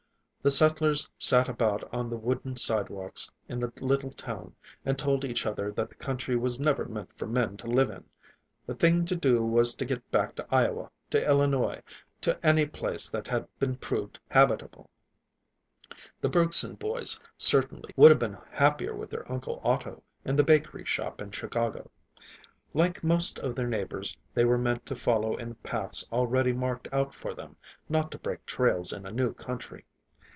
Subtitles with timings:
[0.43, 5.45] The settlers sat about on the wooden sidewalks in the little town and told each
[5.45, 8.05] other that the country was never meant for men to live in;
[8.65, 11.83] the thing to do was to get back to Iowa, to Illinois,
[12.21, 14.89] to any place that had been proved habitable.
[16.21, 20.85] The Bergson boys, certainly, would have been happier with their uncle Otto, in the bakery
[20.85, 21.91] shop in Chicago.
[22.73, 27.13] Like most of their neighbors, they were meant to follow in paths already marked out
[27.13, 27.57] for them,
[27.87, 29.85] not to break trails in a new country.